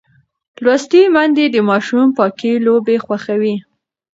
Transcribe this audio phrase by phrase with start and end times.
[0.63, 3.55] لوستې میندې د ماشوم پاکې لوبې خوښوي.